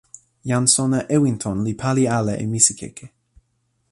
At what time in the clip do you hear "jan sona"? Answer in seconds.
0.49-0.99